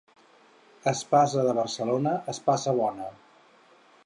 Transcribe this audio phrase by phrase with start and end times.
[0.91, 3.13] Espasa de Barcelona, espasa bona.